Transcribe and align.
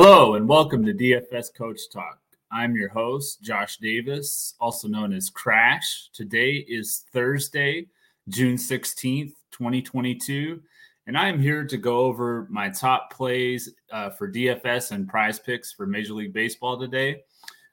Hello, 0.00 0.34
and 0.34 0.48
welcome 0.48 0.86
to 0.86 0.94
DFS 0.94 1.52
Coach 1.52 1.90
Talk. 1.92 2.20
I'm 2.52 2.76
your 2.76 2.88
host, 2.88 3.42
Josh 3.42 3.78
Davis, 3.78 4.54
also 4.60 4.86
known 4.86 5.12
as 5.12 5.28
Crash. 5.28 6.10
Today 6.12 6.64
is 6.68 7.04
Thursday, 7.12 7.88
June 8.28 8.54
16th, 8.54 9.32
2022, 9.50 10.62
and 11.08 11.18
I 11.18 11.26
am 11.28 11.40
here 11.40 11.64
to 11.64 11.76
go 11.76 11.98
over 12.02 12.46
my 12.48 12.68
top 12.68 13.12
plays 13.12 13.70
uh, 13.90 14.10
for 14.10 14.30
DFS 14.30 14.92
and 14.92 15.08
prize 15.08 15.40
picks 15.40 15.72
for 15.72 15.84
Major 15.84 16.14
League 16.14 16.32
Baseball 16.32 16.78
today. 16.78 17.22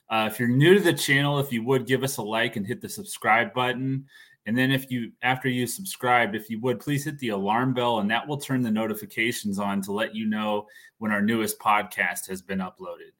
Uh, 0.09 0.27
if 0.31 0.39
you're 0.39 0.49
new 0.49 0.73
to 0.73 0.83
the 0.83 0.93
channel, 0.93 1.37
if 1.37 1.51
you 1.51 1.63
would 1.63 1.85
give 1.85 2.03
us 2.03 2.17
a 2.17 2.23
like 2.23 2.55
and 2.55 2.65
hit 2.65 2.81
the 2.81 2.89
subscribe 2.89 3.53
button. 3.53 4.03
And 4.45 4.57
then 4.57 4.71
if 4.71 4.91
you 4.91 5.11
after 5.21 5.49
you 5.49 5.65
subscribed, 5.65 6.35
if 6.35 6.49
you 6.49 6.59
would 6.61 6.79
please 6.79 7.05
hit 7.05 7.17
the 7.19 7.29
alarm 7.29 7.73
bell 7.73 7.99
and 7.99 8.09
that 8.11 8.27
will 8.27 8.37
turn 8.37 8.61
the 8.61 8.71
notifications 8.71 9.57
on 9.57 9.81
to 9.83 9.91
let 9.91 10.15
you 10.15 10.25
know 10.25 10.67
when 10.99 11.11
our 11.11 11.21
newest 11.21 11.59
podcast 11.59 12.27
has 12.27 12.41
been 12.41 12.59
uploaded. 12.59 13.11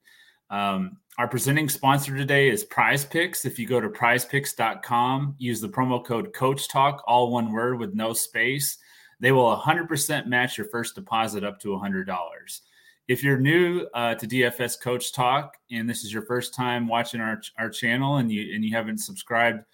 Um, 0.50 0.98
our 1.18 1.26
presenting 1.26 1.68
sponsor 1.68 2.16
today 2.16 2.48
is 2.48 2.62
Prize 2.62 3.04
Picks. 3.04 3.44
If 3.44 3.58
you 3.58 3.66
go 3.66 3.80
to 3.80 3.88
prizepicks.com, 3.88 5.34
use 5.38 5.60
the 5.60 5.68
promo 5.68 6.04
code 6.04 6.32
Coach 6.32 6.68
Talk, 6.68 7.02
all 7.06 7.32
one 7.32 7.50
word 7.52 7.80
with 7.80 7.94
no 7.94 8.12
space. 8.12 8.78
They 9.18 9.32
will 9.32 9.56
100% 9.56 10.26
match 10.26 10.58
your 10.58 10.68
first 10.68 10.94
deposit 10.94 11.42
up 11.42 11.58
to 11.60 11.68
$100. 11.68 12.60
If 13.08 13.22
you're 13.22 13.38
new 13.38 13.86
uh, 13.94 14.14
to 14.16 14.26
DFS 14.26 14.80
Coach 14.80 15.12
Talk 15.12 15.56
and 15.70 15.88
this 15.88 16.04
is 16.04 16.12
your 16.12 16.26
first 16.26 16.54
time 16.54 16.86
watching 16.86 17.20
our, 17.20 17.40
our 17.58 17.70
channel 17.70 18.16
and 18.16 18.30
you 18.30 18.54
and 18.54 18.64
you 18.64 18.74
haven't 18.74 18.98
subscribed 18.98 19.64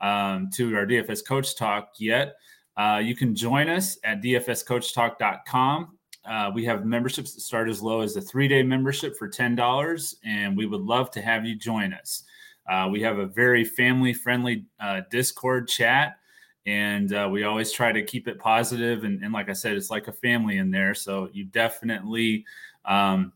um, 0.00 0.50
to 0.54 0.74
our 0.76 0.86
DFS 0.86 1.26
Coach 1.26 1.56
Talk 1.56 1.92
yet, 1.98 2.34
uh, 2.76 3.00
you 3.02 3.14
can 3.14 3.34
join 3.34 3.68
us 3.68 3.98
at 4.04 4.22
dfscoachtalk.com. 4.22 5.98
Uh, 6.24 6.50
we 6.54 6.64
have 6.64 6.84
memberships 6.84 7.34
that 7.34 7.40
start 7.40 7.68
as 7.68 7.82
low 7.82 8.00
as 8.00 8.16
a 8.16 8.20
three 8.20 8.48
day 8.48 8.62
membership 8.62 9.16
for 9.16 9.28
$10, 9.28 10.14
and 10.24 10.56
we 10.56 10.66
would 10.66 10.82
love 10.82 11.10
to 11.10 11.20
have 11.20 11.44
you 11.44 11.56
join 11.56 11.92
us. 11.92 12.24
Uh, 12.68 12.88
we 12.90 13.00
have 13.02 13.18
a 13.18 13.26
very 13.26 13.64
family 13.64 14.12
friendly 14.12 14.64
uh, 14.78 15.00
Discord 15.10 15.66
chat, 15.66 16.16
and 16.66 17.12
uh, 17.12 17.28
we 17.30 17.44
always 17.44 17.72
try 17.72 17.90
to 17.90 18.02
keep 18.02 18.28
it 18.28 18.38
positive. 18.38 19.04
And, 19.04 19.22
and, 19.24 19.32
like 19.32 19.48
I 19.48 19.54
said, 19.54 19.76
it's 19.76 19.90
like 19.90 20.08
a 20.08 20.12
family 20.12 20.58
in 20.58 20.70
there. 20.70 20.94
So 20.94 21.28
you 21.32 21.44
definitely 21.46 22.44
um, 22.84 23.32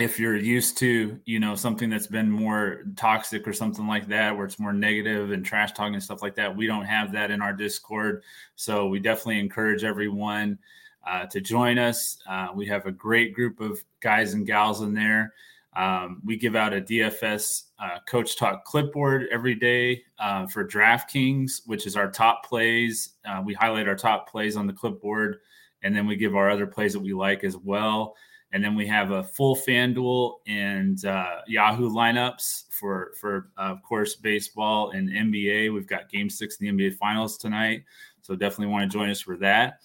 if 0.00 0.18
you're 0.18 0.36
used 0.36 0.78
to 0.78 1.18
you 1.24 1.38
know 1.38 1.54
something 1.54 1.90
that's 1.90 2.06
been 2.06 2.30
more 2.30 2.84
toxic 2.96 3.46
or 3.46 3.52
something 3.52 3.86
like 3.86 4.06
that 4.08 4.36
where 4.36 4.46
it's 4.46 4.58
more 4.58 4.72
negative 4.72 5.30
and 5.30 5.44
trash 5.44 5.72
talking 5.72 5.94
and 5.94 6.02
stuff 6.02 6.22
like 6.22 6.34
that 6.34 6.54
we 6.54 6.66
don't 6.66 6.84
have 6.84 7.12
that 7.12 7.30
in 7.30 7.40
our 7.40 7.52
discord. 7.52 8.22
So 8.56 8.86
we 8.88 8.98
definitely 8.98 9.40
encourage 9.40 9.84
everyone 9.84 10.58
uh, 11.06 11.26
to 11.26 11.40
join 11.40 11.78
us. 11.78 12.18
Uh, 12.28 12.48
we 12.54 12.66
have 12.66 12.86
a 12.86 12.92
great 12.92 13.34
group 13.34 13.60
of 13.60 13.78
guys 14.00 14.34
and 14.34 14.46
gals 14.46 14.82
in 14.82 14.94
there. 14.94 15.32
Um, 15.76 16.20
we 16.24 16.36
give 16.36 16.56
out 16.56 16.74
a 16.74 16.80
dfs 16.80 17.64
uh, 17.78 17.98
coach 18.08 18.36
talk 18.36 18.64
clipboard 18.64 19.28
every 19.30 19.54
day 19.54 20.02
uh, 20.18 20.46
for 20.48 20.66
draftkings 20.66 21.60
which 21.66 21.86
is 21.86 21.96
our 21.96 22.10
top 22.10 22.44
plays. 22.44 23.10
Uh, 23.24 23.40
we 23.44 23.54
highlight 23.54 23.86
our 23.86 23.94
top 23.94 24.28
plays 24.28 24.56
on 24.56 24.66
the 24.66 24.72
clipboard 24.72 25.38
and 25.82 25.94
then 25.94 26.06
we 26.06 26.16
give 26.16 26.34
our 26.34 26.50
other 26.50 26.66
plays 26.66 26.92
that 26.92 27.00
we 27.00 27.12
like 27.12 27.44
as 27.44 27.56
well 27.56 28.16
and 28.52 28.64
then 28.64 28.74
we 28.74 28.86
have 28.86 29.12
a 29.12 29.22
full 29.22 29.54
FanDuel 29.54 30.34
and 30.46 31.04
uh, 31.04 31.36
Yahoo 31.46 31.88
lineups 31.88 32.64
for, 32.70 33.12
for 33.20 33.50
uh, 33.56 33.62
of 33.62 33.82
course, 33.82 34.16
baseball 34.16 34.90
and 34.90 35.08
NBA. 35.08 35.72
We've 35.72 35.86
got 35.86 36.10
Game 36.10 36.28
Six 36.28 36.56
in 36.56 36.76
the 36.76 36.90
NBA 36.90 36.96
Finals 36.96 37.38
tonight, 37.38 37.84
so 38.22 38.34
definitely 38.34 38.72
want 38.72 38.90
to 38.90 38.98
join 38.98 39.08
us 39.08 39.20
for 39.20 39.36
that. 39.36 39.80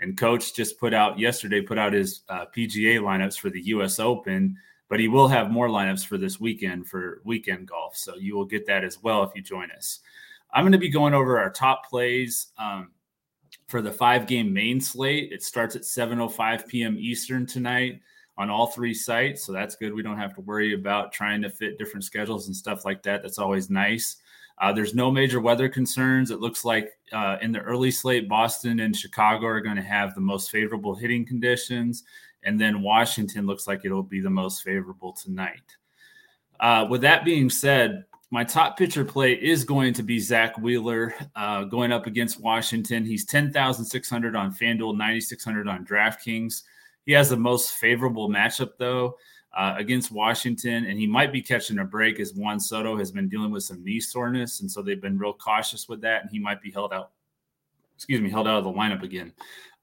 And 0.00 0.18
Coach 0.18 0.54
just 0.54 0.78
put 0.78 0.92
out 0.92 1.18
yesterday, 1.18 1.60
put 1.62 1.78
out 1.78 1.92
his 1.92 2.22
uh, 2.28 2.46
PGA 2.54 3.00
lineups 3.00 3.38
for 3.38 3.50
the 3.50 3.60
U.S. 3.62 3.98
Open, 3.98 4.56
but 4.88 5.00
he 5.00 5.08
will 5.08 5.28
have 5.28 5.50
more 5.50 5.68
lineups 5.68 6.06
for 6.06 6.18
this 6.18 6.38
weekend 6.38 6.88
for 6.88 7.22
weekend 7.24 7.68
golf. 7.68 7.96
So 7.96 8.16
you 8.16 8.36
will 8.36 8.46
get 8.46 8.66
that 8.66 8.84
as 8.84 9.02
well 9.02 9.22
if 9.22 9.30
you 9.34 9.42
join 9.42 9.70
us. 9.70 10.00
I'm 10.52 10.64
going 10.64 10.72
to 10.72 10.78
be 10.78 10.88
going 10.90 11.14
over 11.14 11.38
our 11.38 11.50
top 11.50 11.88
plays. 11.88 12.48
Um, 12.58 12.90
for 13.70 13.80
the 13.80 13.92
five 13.92 14.26
game 14.26 14.52
main 14.52 14.80
slate. 14.80 15.32
It 15.32 15.44
starts 15.44 15.76
at 15.76 15.82
7:05 15.82 16.66
p.m. 16.66 16.96
Eastern 16.98 17.46
tonight 17.46 18.00
on 18.38 18.50
all 18.50 18.68
three 18.68 18.94
sites, 18.94 19.44
so 19.44 19.52
that's 19.52 19.76
good. 19.76 19.92
We 19.92 20.02
don't 20.02 20.18
have 20.18 20.34
to 20.34 20.40
worry 20.40 20.74
about 20.74 21.12
trying 21.12 21.42
to 21.42 21.50
fit 21.50 21.78
different 21.78 22.04
schedules 22.04 22.46
and 22.46 22.56
stuff 22.56 22.84
like 22.84 23.02
that. 23.02 23.22
That's 23.22 23.38
always 23.38 23.70
nice. 23.70 24.16
Uh, 24.58 24.72
there's 24.72 24.94
no 24.94 25.10
major 25.10 25.40
weather 25.40 25.68
concerns. 25.68 26.30
It 26.30 26.40
looks 26.40 26.64
like 26.64 26.92
uh, 27.12 27.38
in 27.40 27.50
the 27.50 27.60
early 27.60 27.90
slate, 27.90 28.28
Boston 28.28 28.80
and 28.80 28.94
Chicago 28.94 29.46
are 29.46 29.60
going 29.60 29.76
to 29.76 29.82
have 29.82 30.14
the 30.14 30.20
most 30.20 30.50
favorable 30.50 30.94
hitting 30.94 31.24
conditions, 31.24 32.04
and 32.42 32.60
then 32.60 32.82
Washington 32.82 33.46
looks 33.46 33.66
like 33.66 33.84
it'll 33.84 34.02
be 34.02 34.20
the 34.20 34.30
most 34.30 34.62
favorable 34.62 35.12
tonight. 35.12 35.76
Uh, 36.60 36.86
with 36.88 37.00
that 37.00 37.24
being 37.24 37.48
said, 37.48 38.04
my 38.30 38.44
top 38.44 38.78
pitcher 38.78 39.04
play 39.04 39.32
is 39.32 39.64
going 39.64 39.92
to 39.94 40.02
be 40.02 40.18
Zack 40.18 40.56
Wheeler 40.58 41.14
uh, 41.34 41.64
going 41.64 41.90
up 41.90 42.06
against 42.06 42.40
Washington. 42.40 43.04
He's 43.04 43.24
10,600 43.24 44.36
on 44.36 44.54
FanDuel, 44.54 44.96
9,600 44.96 45.66
on 45.66 45.84
DraftKings. 45.84 46.62
He 47.10 47.14
has 47.14 47.28
the 47.28 47.36
most 47.36 47.72
favorable 47.72 48.28
matchup, 48.28 48.74
though, 48.78 49.16
uh, 49.52 49.74
against 49.76 50.12
Washington, 50.12 50.84
and 50.84 50.96
he 50.96 51.08
might 51.08 51.32
be 51.32 51.42
catching 51.42 51.80
a 51.80 51.84
break 51.84 52.20
as 52.20 52.34
Juan 52.34 52.60
Soto 52.60 52.96
has 52.96 53.10
been 53.10 53.28
dealing 53.28 53.50
with 53.50 53.64
some 53.64 53.82
knee 53.82 53.98
soreness. 53.98 54.60
And 54.60 54.70
so 54.70 54.80
they've 54.80 55.02
been 55.02 55.18
real 55.18 55.32
cautious 55.32 55.88
with 55.88 56.00
that, 56.02 56.22
and 56.22 56.30
he 56.30 56.38
might 56.38 56.62
be 56.62 56.70
held 56.70 56.92
out, 56.92 57.10
excuse 57.96 58.20
me, 58.20 58.30
held 58.30 58.46
out 58.46 58.58
of 58.58 58.62
the 58.62 58.70
lineup 58.70 59.02
again. 59.02 59.32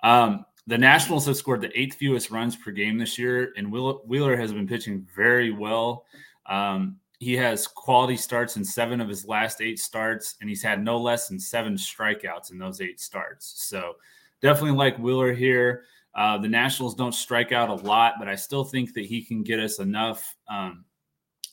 Um, 0.04 0.46
the 0.68 0.78
Nationals 0.78 1.26
have 1.26 1.36
scored 1.36 1.60
the 1.60 1.78
eighth 1.78 1.98
fewest 1.98 2.32
runs 2.32 2.56
per 2.56 2.72
game 2.72 2.98
this 2.98 3.18
year, 3.18 3.52
and 3.58 3.70
Wheeler 3.70 4.38
has 4.38 4.54
been 4.54 4.66
pitching 4.66 5.06
very 5.14 5.52
well. 5.52 6.06
Um, 6.46 6.96
he 7.20 7.34
has 7.34 7.68
quality 7.68 8.16
starts 8.16 8.56
in 8.56 8.64
seven 8.64 9.02
of 9.02 9.10
his 9.10 9.26
last 9.26 9.60
eight 9.60 9.80
starts, 9.80 10.36
and 10.40 10.50
he's 10.50 10.64
had 10.64 10.82
no 10.82 10.98
less 10.98 11.28
than 11.28 11.42
seven 11.42 11.74
strikeouts 11.76 12.52
in 12.52 12.58
those 12.58 12.80
eight 12.80 13.02
starts. 13.02 13.66
So 13.68 13.98
definitely 14.42 14.78
like 14.78 14.98
Wheeler 14.98 15.34
here. 15.34 15.84
Uh, 16.18 16.38
the 16.38 16.48
Nationals 16.48 16.96
don't 16.96 17.14
strike 17.14 17.52
out 17.52 17.70
a 17.70 17.76
lot, 17.76 18.16
but 18.18 18.28
I 18.28 18.36
still 18.36 18.64
think 18.64 18.94
that 18.96 19.06
he 19.06 19.24
can 19.24 19.44
get 19.44 19.60
us 19.60 19.78
enough 19.78 20.36
um, 20.50 20.84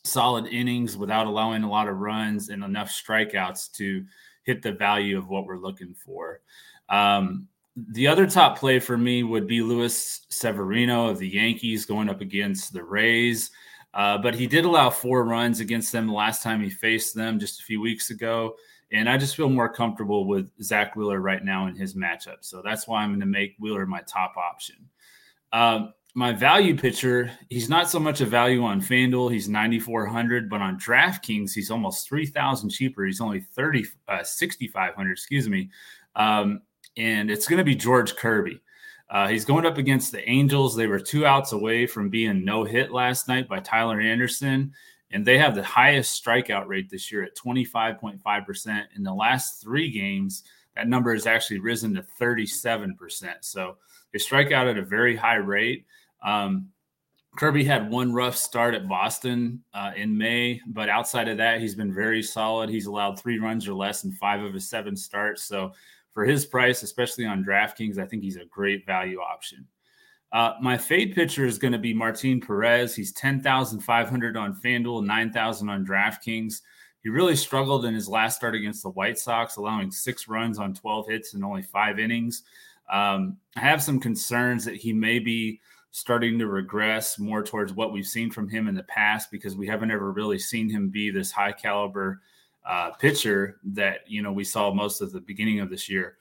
solid 0.04 0.47
innings 0.47 0.97
without 0.97 1.26
allowing 1.26 1.62
a 1.62 1.70
lot 1.70 1.86
of 1.86 1.98
runs 1.98 2.48
and 2.48 2.64
enough 2.64 2.91
strikeouts 2.91 3.70
to 3.72 4.04
hit 4.44 4.62
the 4.62 4.72
value 4.72 5.19
of 5.19 5.28
what 5.28 5.44
we're 5.44 5.58
looking 5.58 5.94
for. 5.94 6.41
Um, 6.88 7.47
the 7.76 8.06
other 8.06 8.26
top 8.26 8.58
play 8.58 8.78
for 8.78 8.97
me 8.97 9.22
would 9.22 9.47
be 9.47 9.60
Luis 9.60 10.26
Severino 10.30 11.08
of 11.08 11.19
the 11.19 11.28
Yankees 11.28 11.84
going 11.84 12.08
up 12.08 12.22
against 12.22 12.72
the 12.72 12.84
Rays. 12.84 13.50
Uh, 13.92 14.19
but 14.19 14.34
he 14.34 14.46
did 14.46 14.64
allow 14.64 14.91
four 14.91 15.25
runs 15.25 15.60
against 15.60 15.92
them 15.92 16.06
the 16.06 16.12
last 16.12 16.42
time 16.42 16.62
he 16.62 16.70
faced 16.70 17.14
them 17.14 17.38
just 17.38 17.60
a 17.60 17.64
few 17.64 17.81
weeks 17.81 18.10
ago. 18.10 18.54
And 18.94 19.09
I 19.09 19.19
just 19.19 19.34
feel 19.34 19.50
more 19.50 19.69
comfortable 19.69 20.25
with 20.25 20.49
Zack 20.62 20.94
Wheeler 20.94 21.21
right 21.21 21.44
now 21.44 21.66
in 21.66 21.75
his 21.75 21.94
matchup. 21.94 22.38
So 22.43 22.62
that's 22.65 22.87
why 22.87 23.03
I'm 23.03 23.10
going 23.10 23.21
to 23.21 23.27
make 23.27 23.56
Wheeler 23.59 23.87
my 23.87 24.00
top 24.03 24.37
option. 24.37 24.77
Um, 25.53 25.93
my 26.15 26.32
value 26.32 26.77
pitcher, 26.77 27.28
he's 27.50 27.69
not 27.69 27.91
so 27.91 27.99
much 27.99 28.21
a 28.21 28.27
value 28.27 28.62
on 28.62 28.81
FanDuel. 28.81 29.32
He's 29.32 29.49
9,400, 29.49 30.49
but 30.49 30.62
on 30.62 30.78
DraftKings, 30.78 31.53
he's 31.53 31.72
almost 31.72 32.09
3,000 32.09 32.71
cheaper. 32.71 33.05
He's 33.05 33.21
only 33.21 33.41
30, 33.41 33.84
uh, 34.06 34.22
6,500, 34.22 35.11
excuse 35.11 35.49
me. 35.49 35.71
Um, 36.15 36.62
and 36.97 37.32
it's 37.32 37.49
going 37.49 37.59
to 37.59 37.65
be 37.65 37.75
George 37.75 38.15
Kirby. 38.15 38.61
Uh, 39.11 39.26
he's 39.26 39.44
going 39.44 39.66
up 39.66 39.76
against 39.76 40.12
the 40.12 40.26
Angels. 40.28 40.76
They 40.76 40.87
were 40.87 41.00
two 41.00 41.26
outs 41.26 41.50
away 41.50 41.88
from 41.88 42.11
being 42.11 42.44
no 42.44 42.62
hit 42.62 42.93
last 42.93 43.26
night 43.26 43.49
by 43.49 43.59
Tyler 43.59 44.00
Anderson, 44.00 44.73
and 45.14 45.25
they 45.25 45.38
have 45.38 45.55
the 45.55 45.62
highest 45.62 46.22
strikeout 46.22 46.66
rate 46.66 46.90
this 46.90 47.12
year 47.12 47.22
at 47.22 47.37
25.5%. 47.37 48.82
In 48.96 49.05
the 49.05 49.14
last 49.14 49.62
three 49.62 49.88
games, 49.88 50.43
that 50.75 50.88
number 50.88 51.14
has 51.14 51.25
actually 51.25 51.61
risen 51.61 51.94
to 51.94 52.05
37%. 52.20 52.96
So 53.43 53.76
they 54.12 54.19
strike 54.19 54.50
out 54.50 54.66
at 54.66 54.76
a 54.76 54.82
very 54.82 55.14
high 55.14 55.37
rate. 55.37 55.87
Um, 56.20 56.69
Kirby 57.37 57.62
had 57.62 57.90
one 57.90 58.12
rough 58.12 58.37
start 58.37 58.75
at 58.75 58.88
Boston 58.88 59.62
uh, 59.72 59.93
in 59.96 60.19
May, 60.19 60.61
but 60.66 60.88
outside 60.88 61.28
of 61.28 61.37
that, 61.37 61.61
he's 61.61 61.76
been 61.76 61.94
very 61.94 62.22
solid. 62.22 62.69
He's 62.69 62.87
allowed 62.87 63.19
three 63.19 63.38
runs 63.38 63.69
or 63.69 63.75
less 63.75 64.02
in 64.02 64.11
five 64.12 64.43
of 64.43 64.52
his 64.52 64.69
seven 64.69 64.96
starts. 64.96 65.44
So 65.44 65.72
for 66.12 66.25
his 66.25 66.44
price, 66.44 66.82
especially 66.82 67.25
on 67.25 67.44
DraftKings, 67.44 67.99
I 67.99 68.06
think 68.06 68.25
he's 68.25 68.37
a 68.37 68.46
great 68.46 68.84
value 68.84 69.20
option. 69.20 69.64
Uh, 70.34 70.54
my 70.60 70.76
fade 70.76 71.14
pitcher 71.14 71.46
is 71.46 71.58
going 71.58 71.72
to 71.72 71.78
be 71.78 71.94
Martin 71.94 72.40
Perez. 72.40 72.96
He's 72.96 73.12
10,500 73.12 74.36
on 74.36 74.54
FanDuel, 74.56 75.06
9,000 75.06 75.69
on 75.69 75.86
DraftKings. 75.86 76.60
He 77.04 77.08
really 77.08 77.36
struggled 77.36 77.84
in 77.84 77.94
his 77.94 78.08
last 78.08 78.34
start 78.34 78.56
against 78.56 78.82
the 78.82 78.90
White 78.90 79.16
Sox, 79.16 79.56
allowing 79.56 79.92
six 79.92 80.26
runs 80.26 80.58
on 80.58 80.75
12 80.75 81.06
hits 81.08 81.34
in 81.34 81.44
only 81.44 81.62
five 81.62 82.00
innings. 82.00 82.42
Um, 82.92 83.36
I 83.54 83.60
have 83.60 83.81
some 83.81 84.00
concerns 84.00 84.64
that 84.64 84.75
he 84.75 84.92
may 84.92 85.20
be 85.20 85.60
starting 85.92 86.37
to 86.40 86.48
regress 86.48 87.16
more 87.16 87.44
towards 87.44 87.72
what 87.72 87.92
we've 87.92 88.04
seen 88.04 88.28
from 88.28 88.48
him 88.48 88.66
in 88.66 88.75
the 88.75 88.82
past 88.82 89.30
because 89.30 89.54
we 89.54 89.69
haven't 89.69 89.92
ever 89.92 90.10
really 90.10 90.40
seen 90.40 90.69
him 90.69 90.88
be 90.88 91.10
this 91.10 91.30
high 91.30 91.52
caliber 91.52 92.20
uh, 92.66 92.90
pitcher 92.92 93.60
that 93.62 94.00
you 94.08 94.20
know 94.20 94.32
we 94.32 94.42
saw 94.42 94.72
most 94.72 95.00
of 95.00 95.12
the 95.12 95.20
beginning 95.20 95.60
of 95.60 95.70
this 95.70 95.88
year. 95.88 96.16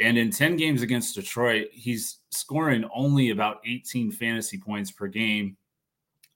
And 0.00 0.18
in 0.18 0.30
10 0.30 0.56
games 0.56 0.82
against 0.82 1.14
Detroit, 1.14 1.68
he's 1.72 2.18
scoring 2.30 2.88
only 2.94 3.30
about 3.30 3.60
18 3.64 4.12
fantasy 4.12 4.58
points 4.58 4.90
per 4.90 5.06
game. 5.06 5.56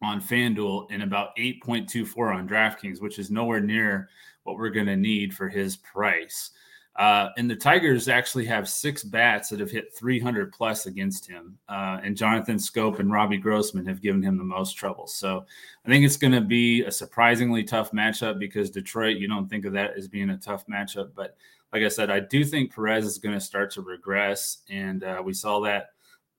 on 0.03 0.21
FanDuel 0.21 0.87
and 0.91 1.03
about 1.03 1.37
8.24 1.37 2.35
on 2.35 2.49
DraftKings, 2.49 3.03
which 3.03 3.19
is 3.19 3.31
nowhere 3.31 3.61
near 3.61 4.09
what 4.45 4.57
we're 4.57 4.71
going 4.71 4.87
to 4.87 4.97
need 4.97 5.35
for 5.35 5.49
his 5.49 5.77
price. 5.77 6.53
Uh, 6.97 7.29
and 7.37 7.49
the 7.49 7.57
Tigers 7.57 8.09
actually 8.09 8.45
have 8.47 8.69
six 8.69 9.03
bats 9.03 9.49
that 9.49 9.61
have 9.61 9.71
hit 9.71 9.95
300 9.95 10.53
plus 10.53 10.87
against 10.87 11.27
him. 11.27 11.57
Uh, 11.69 11.99
and 12.03 12.17
Jonathan 12.17 12.57
Schoop 12.57 12.99
and 12.99 13.13
Robbie 13.13 13.39
Grossman 13.39 13.87
have 13.87 14.03
given 14.03 14.23
him 14.23 14.37
the 14.37 14.45
most 14.45 14.75
trouble. 14.75 15.07
So 15.07 15.45
I 15.87 15.89
think 15.89 16.05
it's 16.05 16.17
going 16.17 16.33
to 16.33 16.41
be 16.41 16.83
a 16.83 16.91
surprisingly 16.91 17.63
tough 17.63 17.93
matchup 17.93 18.39
because 18.39 18.71
Detroit, 18.71 19.19
you 19.19 19.29
don't 19.29 19.49
think 19.49 19.65
of 19.65 19.73
that 19.75 19.97
as 19.97 20.09
being 20.09 20.31
a 20.31 20.37
tough 20.37 20.67
matchup. 20.67 21.11
But 21.15 21.37
like 21.73 21.85
I 21.85 21.89
said, 21.89 22.11
I 22.11 22.21
do 22.21 22.45
think 22.45 22.75
Perez 22.75 23.07
is 23.07 23.19
going 23.19 23.35
to 23.35 23.41
start 23.41 23.71
to 23.73 23.83
regress. 23.83 24.59
And 24.69 25.05
uh, 25.05 25.23
we 25.25 25.33
saw 25.33 25.61
that 25.61 25.91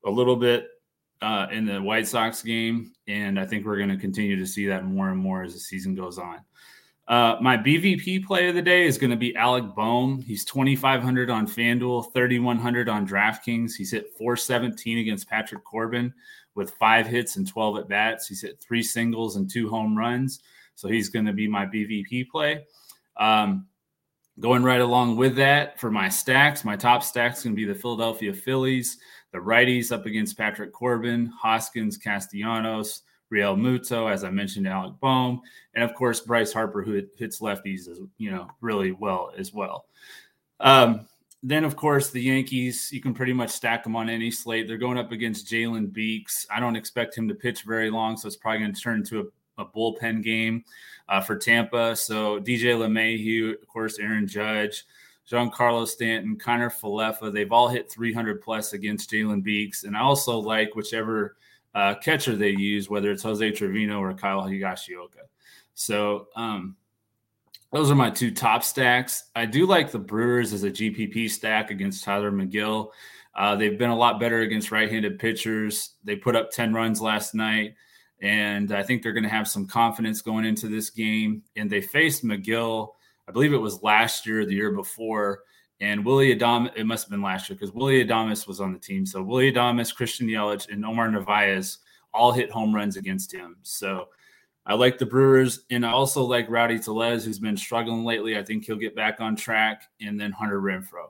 a 0.06 0.10
little 0.10 0.36
bit 0.36 0.68
uh, 1.22 1.48
in 1.52 1.66
the 1.66 1.82
White 1.82 2.08
Sox 2.08 2.44
game. 2.44 2.92
And 3.08 3.40
I 3.40 3.46
think 3.46 3.66
we're 3.66 3.78
going 3.78 3.90
to 3.90 3.98
continue 3.98 4.38
to 4.38 4.46
see 4.46 4.68
that 4.68 4.86
more 4.86 5.10
and 5.10 5.18
more 5.18 5.44
as 5.44 5.54
the 5.54 5.60
season 5.60 5.96
goes 5.96 6.18
on. 6.18 6.40
Uh, 7.08 7.36
my 7.42 7.58
BVP 7.58 8.24
play 8.26 8.48
of 8.48 8.56
the 8.56 8.62
day 8.62 8.86
is 8.86 8.98
going 8.98 9.10
to 9.10 9.18
be 9.18 9.36
Alec 9.36 9.76
Bohm. 9.76 10.22
He's 10.22 10.46
2,500 10.46 11.30
on 11.30 11.48
FanDuel, 11.48 12.14
3,100 12.14 12.88
on 12.88 13.08
DraftKings. 13.08 13.74
He's 13.74 13.92
hit 13.92 14.14
417 14.18 15.00
against 15.00 15.28
Patrick 15.28 15.64
Corbin 15.64 16.14
with 16.56 16.72
five 16.72 17.08
hits 17.08 17.36
and 17.36 17.48
12 17.48 17.80
at 17.80 17.90
bats. 17.90 18.28
He's 18.28 18.42
hit 18.42 18.62
three 18.62 18.84
singles 18.84 19.36
and 19.36 19.50
two 19.50 19.70
home 19.70 19.98
runs. 19.98 20.42
So 20.76 20.88
he's 20.88 21.10
going 21.10 21.26
to 21.26 21.34
be 21.34 21.48
my 21.48 21.66
BVP 21.66 22.30
play. 22.30 22.66
Um, 23.18 23.68
going 24.40 24.64
right 24.64 24.82
along 24.82 25.18
with 25.18 25.36
that 25.36 25.80
for 25.80 25.92
my 25.92 26.10
stacks, 26.10 26.64
my 26.64 26.76
top 26.76 27.04
stacks 27.04 27.44
going 27.44 27.56
to 27.56 27.60
be 27.60 27.66
the 27.66 27.76
Philadelphia 27.76 28.34
Phillies, 28.34 28.98
the 29.32 29.38
righties 29.38 29.92
up 29.92 30.06
against 30.06 30.38
Patrick 30.38 30.72
Corbin, 30.72 31.28
Hoskins, 31.28 31.98
Castellanos, 31.98 33.04
Realmuto, 33.32 34.12
as 34.12 34.24
I 34.24 34.30
mentioned, 34.30 34.68
Alec 34.68 34.94
Bohm, 35.00 35.42
and 35.74 35.84
of 35.84 35.96
course 35.96 36.20
Bryce 36.20 36.52
Harper, 36.52 36.82
who 36.84 37.02
hits 37.18 37.40
lefties, 37.40 37.90
as 37.90 38.00
you 38.18 38.32
know, 38.32 38.50
really 38.60 38.92
well 38.92 39.32
as 39.38 39.54
well. 39.54 39.86
Um, 40.60 41.08
then, 41.44 41.64
of 41.64 41.76
course, 41.76 42.12
the 42.12 42.22
Yankees, 42.22 42.90
you 42.92 43.02
can 43.02 43.16
pretty 43.16 43.34
much 43.34 43.50
stack 43.50 43.84
them 43.84 43.96
on 43.96 44.10
any 44.10 44.30
slate. 44.30 44.68
They're 44.68 44.78
going 44.78 45.00
up 45.00 45.12
against 45.12 45.48
Jalen 45.48 45.92
Beeks. 45.92 46.46
I 46.52 46.60
don't 46.60 46.76
expect 46.76 47.18
him 47.18 47.28
to 47.30 47.34
pitch 47.34 47.64
very 47.64 47.90
long, 47.90 48.16
so 48.16 48.28
it's 48.28 48.36
probably 48.36 48.60
going 48.60 48.74
to 48.74 48.80
turn 48.82 49.00
into 49.00 49.22
a, 49.58 49.64
a 49.64 49.66
bullpen 49.66 50.24
game 50.24 50.64
uh, 51.10 51.20
for 51.20 51.36
Tampa. 51.36 51.96
So 51.96 52.40
DJ 52.40 52.78
LeMahieu, 52.78 53.60
of 53.60 53.68
course, 53.68 53.98
Aaron 53.98 54.28
Judge, 54.28 54.86
Giancarlo 55.28 55.88
Stanton, 55.88 56.38
Kiner 56.38 56.72
Falefa, 56.72 57.34
they've 57.34 57.52
all 57.52 57.70
hit 57.70 57.92
300 57.92 58.40
plus 58.42 58.74
against 58.74 59.10
Jalen 59.10 59.42
Beeks. 59.42 59.84
And 59.84 59.98
I 59.98 60.02
also 60.02 60.38
like 60.38 60.76
whichever– 60.76 61.38
uh, 61.74 61.96
catcher 61.96 62.36
they 62.36 62.50
use, 62.50 62.90
whether 62.90 63.12
it's 63.12 63.24
Jose 63.24 63.52
Trevino 63.52 64.00
or 64.00 64.14
Kyle 64.14 64.44
Higashioka. 64.44 65.28
So 65.74 66.28
um, 66.36 66.76
those 67.72 67.90
are 67.90 67.96
my 67.96 68.10
two 68.10 68.32
top 68.32 68.64
stacks. 68.64 69.30
I 69.36 69.46
do 69.46 69.66
like 69.66 69.92
the 69.92 70.00
Brewers 70.00 70.54
as 70.54 70.64
a 70.64 70.72
GPP 70.72 71.30
stack 71.30 71.72
against 71.72 72.04
Tyler 72.04 72.32
Megill. 72.32 72.90
Uh, 73.34 73.56
they've 73.56 73.78
been 73.80 73.90
a 73.90 73.96
lot 73.96 74.20
better 74.20 74.42
against 74.42 74.72
right-handed 74.72 75.18
pitchers. 75.18 75.92
They 76.04 76.18
put 76.18 76.36
up 76.36 76.52
10 76.52 76.74
runs 76.74 77.02
last 77.02 77.34
night, 77.34 77.76
and 78.22 78.74
I 78.74 78.84
think 78.84 79.02
they're 79.02 79.14
going 79.14 79.24
to 79.24 79.30
have 79.30 79.48
some 79.48 79.66
confidence 79.66 80.22
going 80.22 80.44
into 80.44 80.68
this 80.68 80.90
game. 80.90 81.44
And 81.56 81.70
they 81.70 81.80
faced 81.80 82.26
Megill, 82.26 82.90
I 83.28 83.32
believe 83.32 83.54
it 83.54 83.58
was 83.58 83.82
last 83.84 84.26
year, 84.26 84.46
the 84.46 84.54
year 84.54 84.72
before, 84.72 85.44
and 85.82 86.06
Willy 86.06 86.34
Adames, 86.34 86.72
it 86.76 86.86
must 86.86 87.06
have 87.06 87.12
been 87.12 87.24
last 87.24 87.50
year 87.50 87.58
because 87.60 87.74
Willy 87.74 88.06
Adames 88.06 88.48
was 88.48 88.62
on 88.62 88.72
the 88.72 88.80
team. 88.80 89.04
So 89.04 89.24
Willy 89.24 89.52
Adames, 89.52 89.94
Christian 89.94 90.28
Yelich, 90.28 90.70
and 90.72 90.86
Omar 90.86 91.10
Narvaez 91.10 91.80
all 92.14 92.32
hit 92.32 92.52
home 92.52 92.74
runs 92.74 92.98
against 92.98 93.34
him. 93.34 93.58
So 93.64 94.10
I 94.68 94.76
like 94.76 95.00
the 95.00 95.08
Brewers, 95.08 95.66
and 95.72 95.84
I 95.84 95.92
also 95.92 96.24
like 96.24 96.50
Rowdy 96.50 96.78
Tellez, 96.78 97.26
who's 97.26 97.40
been 97.40 97.58
struggling 97.58 98.06
lately. 98.06 98.38
I 98.38 98.44
think 98.44 98.64
he'll 98.64 98.76
get 98.76 98.96
back 98.96 99.20
on 99.20 99.36
track, 99.36 99.82
and 100.00 100.22
then 100.22 100.32
Hunter 100.32 100.62
Renfroe. 100.62 101.10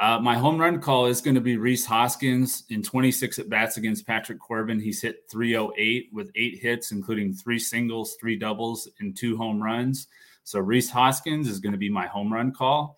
Uh, 0.00 0.18
my 0.18 0.38
home 0.38 0.58
run 0.58 0.80
call 0.80 1.04
is 1.04 1.20
going 1.20 1.34
to 1.34 1.42
be 1.42 1.58
Rhys 1.58 1.84
Hoskins 1.84 2.64
in 2.70 2.82
26 2.82 3.38
at 3.38 3.50
bats 3.50 3.76
against 3.76 4.06
Patrick 4.06 4.40
Corbin. 4.40 4.80
He's 4.80 5.02
hit 5.02 5.24
308 5.30 6.08
with 6.10 6.30
eight 6.36 6.58
hits, 6.58 6.90
including 6.90 7.34
three 7.34 7.58
singles, 7.58 8.16
three 8.18 8.36
doubles, 8.36 8.88
and 9.00 9.14
two 9.14 9.36
home 9.36 9.62
runs. 9.62 10.08
So 10.44 10.58
Rhys 10.58 10.90
Hoskins 10.90 11.48
is 11.48 11.60
going 11.60 11.72
to 11.72 11.78
be 11.78 11.90
my 11.90 12.06
home 12.06 12.32
run 12.32 12.50
call. 12.50 12.96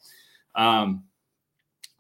Um, 0.55 1.05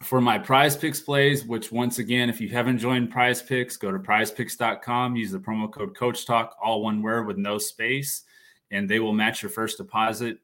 for 0.03 0.21
my 0.21 0.39
prize 0.39 0.77
picks 0.77 1.01
plays, 1.01 1.45
which 1.45 1.71
once 1.71 1.99
again, 1.99 2.29
if 2.29 2.41
you 2.41 2.49
haven't 2.49 2.79
joined 2.79 3.11
prize 3.11 3.41
picks, 3.41 3.77
go 3.77 3.93
to 3.93 3.99
prizepicks.com, 3.99 5.17
use 5.17 5.31
the 5.31 5.39
promo 5.39 5.71
code 5.71 5.97
coach 5.97 6.27
talk, 6.27 6.57
all 6.61 6.83
one 6.83 7.03
word 7.03 7.27
with 7.27 7.39
no 7.39 7.59
space, 7.59 8.25
and 8.71 8.89
they 8.89 8.99
will 8.99 9.13
match 9.13 9.43
your 9.43 9.51
first 9.51 9.79
deposit 9.79 10.39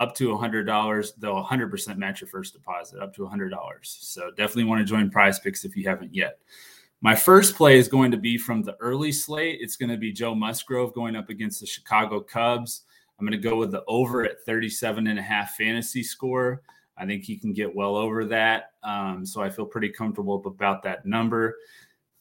up 0.00 0.14
to 0.16 0.28
$100. 0.28 1.12
They'll 1.18 1.44
100% 1.44 1.96
match 1.96 2.20
your 2.20 2.28
first 2.28 2.54
deposit 2.54 3.00
up 3.00 3.14
to 3.14 3.22
$100. 3.22 3.50
So 3.82 4.30
definitely 4.30 4.64
want 4.64 4.80
to 4.80 4.90
join 4.90 5.10
prize 5.10 5.38
picks 5.38 5.64
if 5.64 5.76
you 5.76 5.88
haven't 5.88 6.14
yet. 6.14 6.38
My 7.02 7.14
first 7.14 7.56
play 7.56 7.78
is 7.78 7.88
going 7.88 8.12
to 8.12 8.16
be 8.16 8.38
from 8.38 8.62
the 8.62 8.76
early 8.80 9.12
slate. 9.12 9.58
It's 9.60 9.76
going 9.76 9.90
to 9.90 9.96
be 9.96 10.12
Joe 10.12 10.34
Musgrove 10.34 10.94
going 10.94 11.16
up 11.16 11.30
against 11.30 11.60
the 11.60 11.66
Chicago 11.66 12.20
Cubs. 12.20 12.82
I'm 13.18 13.26
going 13.26 13.40
to 13.40 13.48
go 13.48 13.56
with 13.56 13.72
the 13.72 13.84
over 13.86 14.24
at 14.24 14.40
37 14.46 15.06
and 15.06 15.18
a 15.18 15.22
half 15.22 15.56
fantasy 15.56 16.02
score. 16.02 16.62
I 16.96 17.06
think 17.06 17.24
he 17.24 17.38
can 17.38 17.52
get 17.52 17.74
well 17.74 17.96
over 17.96 18.24
that. 18.26 18.72
Um, 18.82 19.24
so 19.24 19.42
I 19.42 19.50
feel 19.50 19.66
pretty 19.66 19.88
comfortable 19.88 20.42
about 20.44 20.82
that 20.82 21.06
number. 21.06 21.56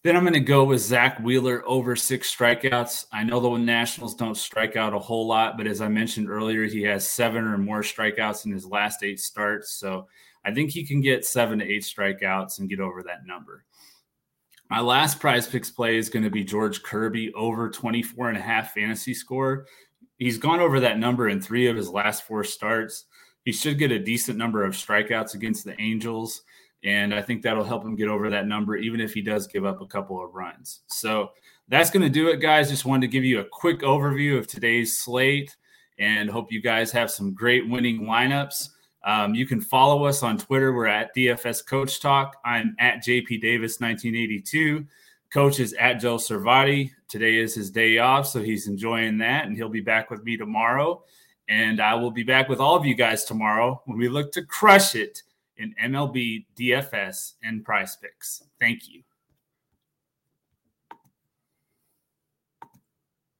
Then 0.03 0.15
I'm 0.15 0.23
going 0.23 0.33
to 0.33 0.39
go 0.39 0.63
with 0.63 0.81
Zack 0.81 1.19
Wheeler 1.19 1.63
over 1.67 1.95
six 1.95 2.35
strikeouts. 2.35 3.05
I 3.11 3.23
know 3.23 3.39
the 3.39 3.55
Nationals 3.57 4.15
don't 4.15 4.35
strike 4.35 4.75
out 4.75 4.95
a 4.95 4.99
whole 4.99 5.27
lot, 5.27 5.57
but 5.57 5.67
as 5.67 5.79
I 5.79 5.89
mentioned 5.89 6.27
earlier, 6.27 6.65
he 6.65 6.81
has 6.83 7.07
seven 7.07 7.43
or 7.43 7.57
more 7.59 7.81
strikeouts 7.81 8.45
in 8.45 8.51
his 8.51 8.65
last 8.65 9.03
eight 9.03 9.19
starts. 9.19 9.73
So 9.73 10.07
I 10.43 10.51
think 10.51 10.71
he 10.71 10.83
can 10.83 11.01
get 11.01 11.25
seven 11.25 11.59
to 11.59 11.65
eight 11.65 11.83
strikeouts 11.83 12.57
and 12.59 12.69
get 12.69 12.79
over 12.79 13.03
that 13.03 13.27
number. 13.27 13.63
My 14.71 14.79
last 14.79 15.19
prize 15.19 15.47
picks 15.47 15.69
play 15.69 15.97
is 15.97 16.09
going 16.09 16.23
to 16.23 16.31
be 16.31 16.43
George 16.43 16.81
Kirby 16.81 17.31
over 17.33 17.69
24 17.69 18.29
and 18.29 18.37
a 18.37 18.41
half 18.41 18.73
fantasy 18.73 19.13
score. 19.13 19.67
He's 20.17 20.37
gone 20.37 20.61
over 20.61 20.79
that 20.79 20.97
number 20.97 21.29
in 21.29 21.41
three 21.41 21.67
of 21.67 21.75
his 21.75 21.89
last 21.89 22.25
four 22.25 22.43
starts 22.43 23.05
he 23.43 23.51
should 23.51 23.77
get 23.77 23.91
a 23.91 23.99
decent 23.99 24.37
number 24.37 24.63
of 24.63 24.73
strikeouts 24.73 25.33
against 25.33 25.65
the 25.65 25.79
Angels. 25.81 26.43
And 26.83 27.13
I 27.13 27.21
think 27.21 27.41
that'll 27.41 27.63
help 27.63 27.83
him 27.83 27.95
get 27.95 28.07
over 28.07 28.29
that 28.29 28.47
number, 28.47 28.75
even 28.75 28.99
if 28.99 29.13
he 29.13 29.21
does 29.21 29.47
give 29.47 29.65
up 29.65 29.81
a 29.81 29.85
couple 29.85 30.23
of 30.23 30.33
runs. 30.33 30.81
So 30.87 31.29
that's 31.67 31.91
going 31.91 32.03
to 32.03 32.09
do 32.09 32.29
it, 32.29 32.37
guys. 32.37 32.69
Just 32.69 32.85
wanted 32.85 33.01
to 33.01 33.11
give 33.11 33.23
you 33.23 33.39
a 33.39 33.45
quick 33.45 33.81
overview 33.81 34.37
of 34.37 34.47
today's 34.47 34.99
slate 34.99 35.55
and 35.99 36.29
hope 36.29 36.51
you 36.51 36.61
guys 36.61 36.91
have 36.91 37.11
some 37.11 37.33
great 37.33 37.69
winning 37.69 38.01
lineups. 38.01 38.69
Um, 39.03 39.33
you 39.33 39.45
can 39.45 39.61
follow 39.61 40.05
us 40.05 40.23
on 40.23 40.37
Twitter. 40.37 40.73
We're 40.73 40.87
at 40.87 41.15
DFS 41.15 41.65
Coach 41.65 41.99
Talk. 42.01 42.37
I'm 42.45 42.75
at 42.79 43.03
JP 43.03 43.41
Davis 43.41 43.79
1982. 43.79 44.85
Coach 45.31 45.59
is 45.59 45.73
at 45.73 45.95
Joe 45.95 46.17
Servati. 46.17 46.91
Today 47.07 47.37
is 47.37 47.55
his 47.55 47.71
day 47.71 47.99
off, 47.99 48.27
so 48.27 48.41
he's 48.41 48.67
enjoying 48.67 49.17
that, 49.19 49.45
and 49.45 49.55
he'll 49.55 49.69
be 49.69 49.81
back 49.81 50.11
with 50.11 50.23
me 50.23 50.37
tomorrow. 50.37 51.03
And 51.51 51.81
I 51.81 51.95
will 51.95 52.11
be 52.11 52.23
back 52.23 52.47
with 52.47 52.61
all 52.61 52.77
of 52.77 52.85
you 52.85 52.95
guys 52.95 53.25
tomorrow 53.25 53.81
when 53.83 53.97
we 53.97 54.07
look 54.07 54.31
to 54.31 54.41
crush 54.41 54.95
it 54.95 55.21
in 55.57 55.75
MLB, 55.83 56.45
DFS, 56.57 57.33
and 57.43 57.65
prize 57.65 57.97
picks. 57.97 58.43
Thank 58.57 58.87
you. 58.87 59.03